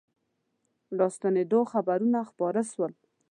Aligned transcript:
راستنېدلو 0.99 1.59
خبرونه 1.71 2.19
خپاره 2.29 2.61
سول. 2.71 2.93